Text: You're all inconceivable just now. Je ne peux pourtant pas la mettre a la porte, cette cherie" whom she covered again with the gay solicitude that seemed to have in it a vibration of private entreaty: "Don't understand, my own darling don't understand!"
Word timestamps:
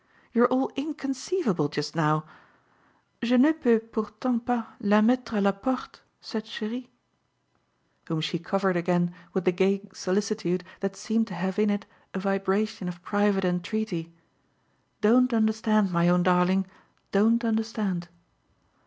You're 0.33 0.47
all 0.47 0.71
inconceivable 0.75 1.69
just 1.69 1.95
now. 1.95 2.25
Je 3.21 3.37
ne 3.37 3.51
peux 3.53 3.77
pourtant 3.79 4.39
pas 4.43 4.65
la 4.79 4.99
mettre 5.03 5.35
a 5.35 5.41
la 5.41 5.51
porte, 5.53 6.01
cette 6.19 6.47
cherie" 6.47 6.89
whom 8.07 8.19
she 8.19 8.39
covered 8.39 8.75
again 8.75 9.13
with 9.35 9.45
the 9.45 9.51
gay 9.51 9.87
solicitude 9.93 10.63
that 10.79 10.95
seemed 10.95 11.27
to 11.27 11.35
have 11.35 11.59
in 11.59 11.69
it 11.69 11.85
a 12.15 12.19
vibration 12.19 12.87
of 12.87 13.03
private 13.03 13.45
entreaty: 13.45 14.11
"Don't 15.01 15.33
understand, 15.35 15.91
my 15.91 16.09
own 16.09 16.23
darling 16.23 16.65
don't 17.11 17.45
understand!" 17.45 18.07